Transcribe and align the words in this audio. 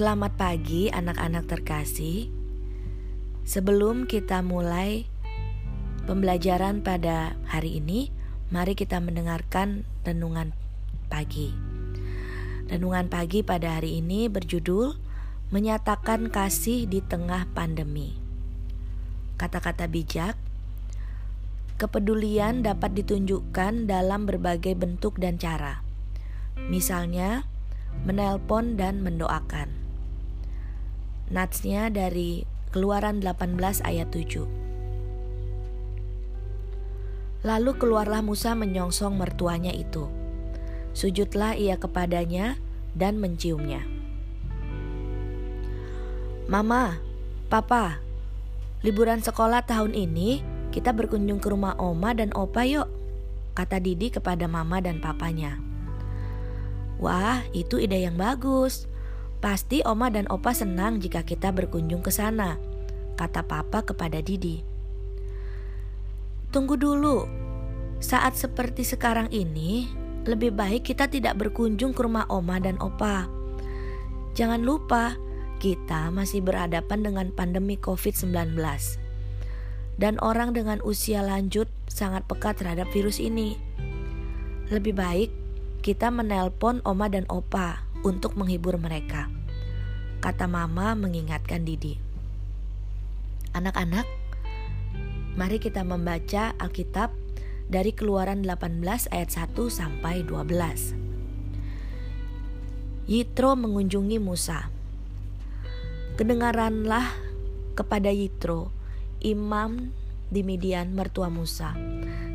Selamat 0.00 0.32
pagi 0.32 0.88
anak-anak 0.88 1.44
terkasih. 1.44 2.32
Sebelum 3.44 4.08
kita 4.08 4.40
mulai 4.40 5.04
pembelajaran 6.08 6.80
pada 6.80 7.36
hari 7.44 7.84
ini, 7.84 8.08
mari 8.48 8.72
kita 8.72 8.96
mendengarkan 8.96 9.84
renungan 10.08 10.56
pagi. 11.12 11.52
Renungan 12.72 13.12
pagi 13.12 13.44
pada 13.44 13.76
hari 13.76 14.00
ini 14.00 14.32
berjudul 14.32 14.96
Menyatakan 15.52 16.32
Kasih 16.32 16.88
di 16.88 17.04
Tengah 17.04 17.52
Pandemi. 17.52 18.16
Kata-kata 19.36 19.84
bijak 19.84 20.32
Kepedulian 21.76 22.64
dapat 22.64 22.96
ditunjukkan 22.96 23.84
dalam 23.84 24.24
berbagai 24.24 24.72
bentuk 24.80 25.20
dan 25.20 25.36
cara. 25.36 25.84
Misalnya, 26.56 27.44
menelpon 28.08 28.80
dan 28.80 29.04
mendoakan. 29.04 29.89
Natsnya 31.30 31.94
dari 31.94 32.42
Keluaran 32.74 33.22
18 33.22 33.86
ayat 33.86 34.10
7. 34.10 34.50
Lalu 37.46 37.70
keluarlah 37.78 38.18
Musa 38.18 38.58
menyongsong 38.58 39.14
mertuanya 39.14 39.70
itu. 39.70 40.10
Sujudlah 40.90 41.54
ia 41.54 41.78
kepadanya 41.78 42.58
dan 42.98 43.22
menciumnya. 43.22 43.86
Mama, 46.50 46.98
Papa, 47.46 48.02
liburan 48.82 49.22
sekolah 49.22 49.62
tahun 49.70 49.94
ini 49.94 50.42
kita 50.74 50.90
berkunjung 50.90 51.38
ke 51.38 51.46
rumah 51.46 51.78
Oma 51.78 52.10
dan 52.10 52.34
Opa 52.34 52.66
yuk, 52.66 52.90
kata 53.54 53.78
Didi 53.78 54.10
kepada 54.10 54.50
Mama 54.50 54.82
dan 54.82 54.98
Papanya. 54.98 55.62
Wah, 56.98 57.46
itu 57.54 57.78
ide 57.78 58.02
yang 58.02 58.18
bagus. 58.18 58.89
Pasti 59.40 59.80
Oma 59.88 60.12
dan 60.12 60.28
Opa 60.28 60.52
senang 60.52 61.00
jika 61.00 61.24
kita 61.24 61.48
berkunjung 61.48 62.04
ke 62.04 62.12
sana, 62.12 62.60
kata 63.16 63.44
Papa 63.48 63.80
kepada 63.80 64.20
Didi. 64.20 64.60
Tunggu 66.52 66.76
dulu, 66.76 67.24
saat 68.04 68.36
seperti 68.36 68.84
sekarang 68.84 69.32
ini, 69.32 69.88
lebih 70.28 70.52
baik 70.52 70.84
kita 70.84 71.08
tidak 71.08 71.40
berkunjung 71.40 71.96
ke 71.96 72.00
rumah 72.04 72.28
Oma 72.28 72.60
dan 72.60 72.76
Opa. 72.84 73.32
Jangan 74.36 74.60
lupa, 74.60 75.16
kita 75.60 76.12
masih 76.12 76.44
berhadapan 76.44 77.00
dengan 77.00 77.26
pandemi 77.32 77.80
COVID-19 77.80 78.56
dan 80.00 80.16
orang 80.24 80.56
dengan 80.56 80.80
usia 80.80 81.20
lanjut 81.20 81.68
sangat 81.84 82.24
peka 82.24 82.56
terhadap 82.56 82.88
virus 82.88 83.20
ini. 83.20 83.60
Lebih 84.72 84.96
baik 84.96 85.30
kita 85.84 86.08
menelpon 86.08 86.80
oma 86.88 87.12
dan 87.12 87.28
opa 87.28 87.84
untuk 88.04 88.36
menghibur 88.36 88.76
mereka. 88.80 89.28
Kata 90.20 90.44
mama 90.44 90.92
mengingatkan 90.92 91.64
Didi. 91.64 91.96
Anak-anak, 93.56 94.04
mari 95.34 95.56
kita 95.58 95.80
membaca 95.82 96.52
Alkitab 96.60 97.10
dari 97.70 97.94
Keluaran 97.96 98.42
18 98.44 99.08
ayat 99.14 99.30
1 99.32 99.56
sampai 99.70 100.22
12. 100.26 100.94
Yitro 103.10 103.58
mengunjungi 103.58 104.22
Musa. 104.22 104.70
Kedengaranlah 106.14 107.10
kepada 107.74 108.12
Yitro 108.12 108.70
imam 109.24 109.90
di 110.28 110.44
Midian 110.44 110.92
mertua 110.94 111.32
Musa. 111.32 111.74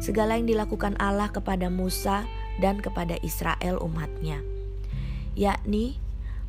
Segala 0.03 0.35
yang 0.35 0.49
dilakukan 0.49 0.99
Allah 0.99 1.31
kepada 1.31 1.71
Musa 1.71 2.27
dan 2.59 2.83
kepada 2.83 3.15
Israel 3.23 3.79
umatnya. 3.79 4.54
Yakni 5.35 5.99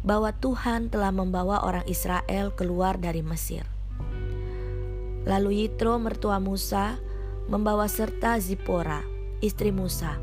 bahwa 0.07 0.31
Tuhan 0.31 0.95
telah 0.95 1.11
membawa 1.11 1.67
orang 1.67 1.83
Israel 1.91 2.55
keluar 2.55 2.95
dari 3.03 3.27
Mesir. 3.27 3.67
Lalu 5.27 5.67
Yitro 5.67 5.99
mertua 5.99 6.39
Musa 6.39 7.03
membawa 7.51 7.91
serta 7.91 8.39
Zipora, 8.39 9.03
istri 9.43 9.75
Musa, 9.75 10.23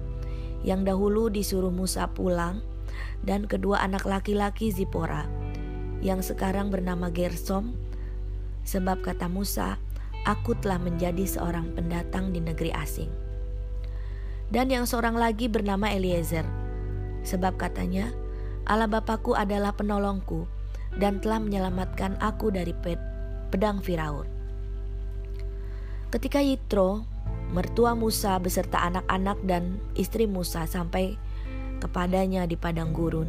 yang 0.64 0.88
dahulu 0.88 1.28
disuruh 1.28 1.76
Musa 1.76 2.08
pulang, 2.16 2.64
dan 3.28 3.44
kedua 3.44 3.84
anak 3.84 4.08
laki-laki 4.08 4.72
Zipora, 4.72 5.28
yang 6.00 6.24
sekarang 6.24 6.72
bernama 6.72 7.12
Gersom, 7.12 7.76
sebab 8.64 9.04
kata 9.04 9.28
Musa, 9.28 9.76
aku 10.24 10.56
telah 10.64 10.80
menjadi 10.80 11.28
seorang 11.28 11.76
pendatang 11.76 12.32
di 12.32 12.40
negeri 12.40 12.72
asing. 12.72 13.12
Dan 14.48 14.72
yang 14.72 14.88
seorang 14.88 15.20
lagi 15.20 15.52
bernama 15.52 15.92
Eliezer, 15.92 16.48
sebab 17.28 17.60
katanya, 17.60 18.12
Allah 18.64 18.88
Bapakku 18.88 19.36
adalah 19.36 19.76
penolongku 19.76 20.48
dan 20.96 21.20
telah 21.20 21.42
menyelamatkan 21.44 22.16
aku 22.24 22.54
dari 22.54 22.72
pedang 23.52 23.84
Firaun. 23.84 24.30
Ketika 26.14 26.40
Yitro, 26.40 27.04
mertua 27.52 27.98
Musa 27.98 28.38
beserta 28.38 28.82
anak-anak 28.86 29.38
dan 29.50 29.82
istri 29.98 30.30
Musa 30.30 30.70
sampai 30.70 31.18
kepadanya 31.82 32.46
di 32.46 32.54
padang 32.54 32.94
gurun, 32.94 33.28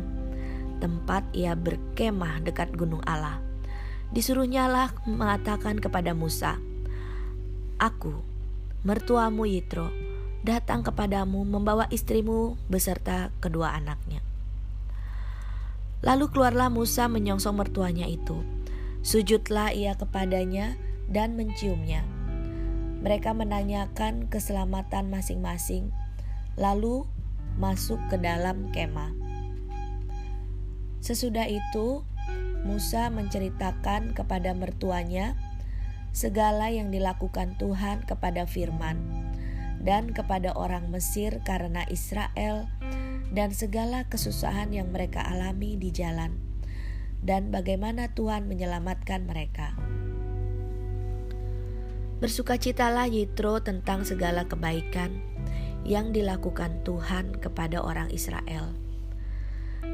tempat 0.78 1.24
ia 1.32 1.56
berkemah 1.56 2.44
dekat 2.44 2.76
gunung 2.76 3.00
Allah. 3.08 3.40
Disuruhnyalah 4.12 5.08
mengatakan 5.08 5.80
kepada 5.80 6.12
Musa, 6.12 6.60
Aku, 7.80 8.22
mertuamu 8.86 9.48
Yitro, 9.48 9.90
datang 10.44 10.84
kepadamu 10.84 11.42
membawa 11.42 11.88
istrimu 11.88 12.60
beserta 12.68 13.32
kedua 13.40 13.74
anaknya. 13.74 14.20
Lalu 16.04 16.28
keluarlah 16.28 16.68
Musa 16.68 17.08
menyongsong 17.08 17.56
mertuanya 17.56 18.04
itu. 18.04 18.44
Sujudlah 19.00 19.72
ia 19.72 19.96
kepadanya 19.96 20.76
dan 21.08 21.32
menciumnya. 21.36 22.04
Mereka 23.00 23.32
menanyakan 23.32 24.28
keselamatan 24.28 25.08
masing-masing, 25.12 25.92
lalu 26.60 27.04
masuk 27.56 28.00
ke 28.12 28.16
dalam 28.20 28.68
kemah. 28.72 29.12
Sesudah 31.04 31.48
itu, 31.48 32.04
Musa 32.64 33.12
menceritakan 33.12 34.16
kepada 34.16 34.56
mertuanya 34.56 35.36
segala 36.16 36.72
yang 36.72 36.88
dilakukan 36.88 37.60
Tuhan 37.60 38.08
kepada 38.08 38.48
Firman 38.48 38.96
dan 39.84 40.16
kepada 40.16 40.56
orang 40.56 40.88
Mesir 40.88 41.44
karena 41.44 41.84
Israel 41.92 42.72
dan 43.34 43.50
segala 43.50 44.06
kesusahan 44.06 44.70
yang 44.70 44.94
mereka 44.94 45.20
alami 45.26 45.74
di 45.74 45.90
jalan 45.90 46.38
dan 47.20 47.50
bagaimana 47.50 48.14
Tuhan 48.14 48.46
menyelamatkan 48.46 49.26
mereka. 49.26 49.74
Bersukacitalah 52.22 53.10
Yitro 53.10 53.58
tentang 53.58 54.06
segala 54.06 54.46
kebaikan 54.46 55.18
yang 55.82 56.14
dilakukan 56.14 56.86
Tuhan 56.86 57.36
kepada 57.42 57.82
orang 57.82 58.08
Israel, 58.14 58.72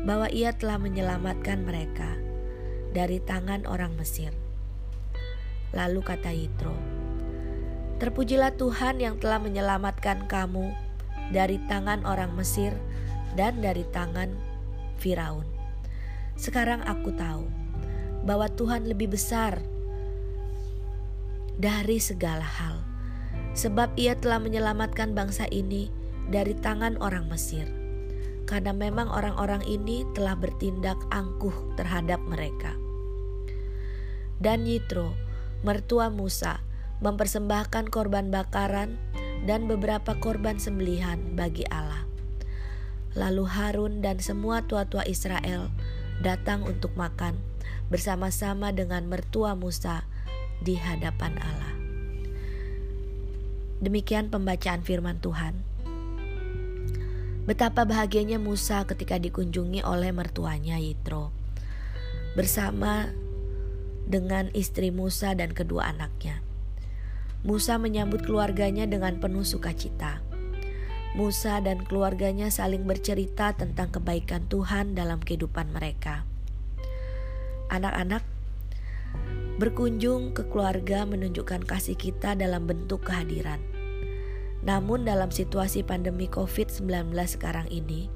bahwa 0.05 0.29
Ia 0.31 0.55
telah 0.55 0.79
menyelamatkan 0.79 1.65
mereka 1.65 2.21
dari 2.93 3.19
tangan 3.25 3.67
orang 3.67 3.97
Mesir 3.99 4.31
Lalu 5.71 6.03
kata 6.03 6.35
Yitro, 6.35 6.75
Terpujilah 8.03 8.59
Tuhan 8.59 8.99
yang 8.99 9.23
telah 9.23 9.39
menyelamatkan 9.39 10.27
kamu 10.27 10.75
dari 11.31 11.63
tangan 11.71 12.03
orang 12.03 12.35
Mesir 12.35 12.75
dan 13.35 13.63
dari 13.63 13.87
tangan 13.91 14.33
Firaun. 15.01 15.47
Sekarang 16.37 16.81
aku 16.89 17.13
tahu 17.15 17.45
bahwa 18.25 18.49
Tuhan 18.53 18.89
lebih 18.89 19.13
besar 19.17 19.61
dari 21.61 22.01
segala 22.01 22.45
hal, 22.45 22.81
sebab 23.53 23.93
Ia 24.01 24.17
telah 24.17 24.41
menyelamatkan 24.41 25.13
bangsa 25.13 25.45
ini 25.53 25.93
dari 26.33 26.57
tangan 26.57 26.97
orang 27.05 27.29
Mesir, 27.29 27.69
karena 28.49 28.73
memang 28.73 29.13
orang-orang 29.13 29.61
ini 29.69 30.09
telah 30.17 30.37
bertindak 30.37 30.97
angkuh 31.13 31.77
terhadap 31.77 32.21
mereka. 32.25 32.73
Dan 34.41 34.65
Yitro, 34.65 35.13
mertua 35.61 36.09
Musa, 36.09 36.65
mempersembahkan 37.05 37.93
korban 37.93 38.33
bakaran 38.33 38.97
dan 39.45 39.69
beberapa 39.69 40.17
korban 40.17 40.57
sembelihan 40.57 41.37
bagi 41.37 41.69
Allah. 41.69 42.09
Lalu 43.19 43.45
Harun 43.51 43.95
dan 44.07 44.23
semua 44.23 44.63
tua-tua 44.63 45.03
Israel 45.03 45.71
datang 46.23 46.63
untuk 46.63 46.95
makan 46.95 47.35
bersama-sama 47.91 48.71
dengan 48.71 49.11
mertua 49.11 49.59
Musa 49.59 50.07
di 50.63 50.79
hadapan 50.79 51.35
Allah. 51.43 51.75
Demikian 53.81 54.31
pembacaan 54.31 54.85
firman 54.85 55.19
Tuhan. 55.19 55.57
Betapa 57.49 57.89
bahagianya 57.89 58.39
Musa 58.39 58.87
ketika 58.87 59.19
dikunjungi 59.19 59.83
oleh 59.83 60.15
mertuanya 60.15 60.79
Yitro. 60.79 61.33
Bersama 62.39 63.11
dengan 64.07 64.55
istri 64.55 64.95
Musa 64.95 65.35
dan 65.35 65.51
kedua 65.51 65.91
anaknya. 65.91 66.45
Musa 67.43 67.81
menyambut 67.81 68.23
keluarganya 68.23 68.85
dengan 68.85 69.19
penuh 69.19 69.43
sukacita. 69.43 70.21
Musa 71.11 71.59
dan 71.59 71.83
keluarganya 71.83 72.55
saling 72.55 72.87
bercerita 72.87 73.51
tentang 73.51 73.91
kebaikan 73.91 74.47
Tuhan 74.47 74.95
dalam 74.95 75.19
kehidupan 75.19 75.75
mereka. 75.75 76.23
Anak-anak, 77.67 78.23
berkunjung 79.59 80.31
ke 80.39 80.47
keluarga 80.47 81.03
menunjukkan 81.11 81.67
kasih 81.67 81.99
kita 81.99 82.39
dalam 82.39 82.71
bentuk 82.71 83.11
kehadiran. 83.11 83.59
Namun 84.63 85.03
dalam 85.03 85.35
situasi 85.35 85.83
pandemi 85.83 86.31
COVID-19 86.31 87.11
sekarang 87.27 87.67
ini, 87.75 88.07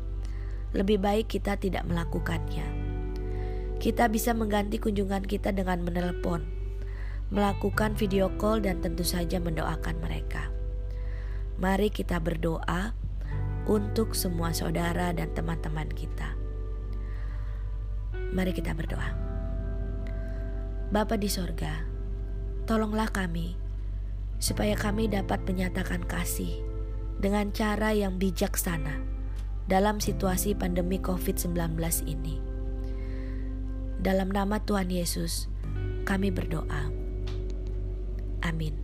lebih 0.71 1.03
baik 1.03 1.35
kita 1.35 1.59
tidak 1.59 1.83
melakukannya. 1.91 2.67
Kita 3.83 4.07
bisa 4.07 4.39
mengganti 4.39 4.79
kunjungan 4.79 5.27
kita 5.27 5.51
dengan 5.51 5.83
menelpon, 5.83 6.47
melakukan 7.35 7.99
video 7.99 8.31
call 8.39 8.63
dan 8.63 8.79
tentu 8.79 9.03
saja 9.03 9.43
mendoakan 9.43 9.99
mereka. 9.99 10.55
Mari 11.55 11.87
kita 11.95 12.19
berdoa 12.19 12.91
untuk 13.71 14.13
semua 14.19 14.51
saudara 14.51 15.15
dan 15.15 15.31
teman-teman 15.33 15.87
kita. 15.95 16.35
Mari 18.35 18.51
kita 18.51 18.75
berdoa. 18.75 19.15
Bapa 20.91 21.15
di 21.15 21.31
sorga, 21.31 21.87
tolonglah 22.67 23.09
kami 23.15 23.55
supaya 24.43 24.75
kami 24.75 25.07
dapat 25.07 25.47
menyatakan 25.47 26.03
kasih 26.05 26.61
dengan 27.23 27.55
cara 27.55 27.95
yang 27.95 28.19
bijaksana 28.19 29.01
dalam 29.71 30.03
situasi 30.03 30.53
pandemi 30.53 31.01
COVID-19 31.01 31.55
ini. 32.05 32.37
Dalam 34.05 34.29
nama 34.29 34.61
Tuhan 34.61 34.93
Yesus, 34.93 35.49
kami 36.05 36.29
berdoa. 36.29 36.93
Amin. 38.45 38.84